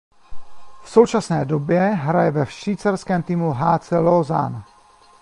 [0.83, 4.63] V současné době hraje ve švýcarském týmu Hc Lausanne.